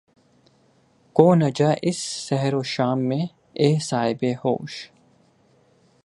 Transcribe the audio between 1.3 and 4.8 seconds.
نہ جا اس سحر و شام میں اے صاحب ہوش